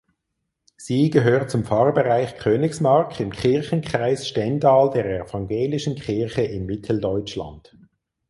Sie 0.77 1.11
gehört 1.11 1.51
zum 1.51 1.63
Pfarrbereich 1.63 2.37
Königsmark 2.39 3.19
im 3.19 3.31
Kirchenkreis 3.31 4.27
Stendal 4.27 4.89
der 4.89 5.05
Evangelischen 5.21 5.93
Kirche 5.93 6.41
in 6.41 6.65
Mitteldeutschland. 6.65 7.77